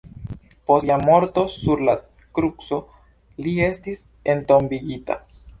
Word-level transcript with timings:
Post 0.69 0.87
lia 0.89 0.95
morto 1.09 1.43
sur 1.57 1.83
la 1.89 1.95
kruco, 2.39 2.81
li 3.49 3.55
estis 3.69 4.03
entombigita. 4.35 5.21